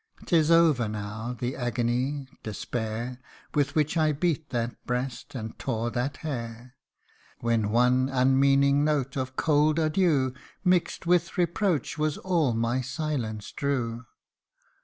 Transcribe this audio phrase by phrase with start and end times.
[0.25, 3.19] 'Tis over now the agony, despair,
[3.53, 6.73] With which I beat that breast, and tore that hair;
[7.41, 10.33] When one unmeaning note of cold adieu,
[10.65, 14.05] Mixed with reproach, was all my silence drew.